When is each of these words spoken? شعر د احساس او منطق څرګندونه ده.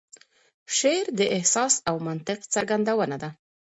شعر 0.77 1.05
د 1.19 1.21
احساس 1.35 1.73
او 1.89 1.95
منطق 2.07 2.39
څرګندونه 2.53 3.15
ده. 3.23 3.29